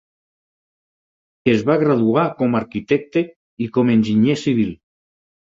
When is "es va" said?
1.53-1.75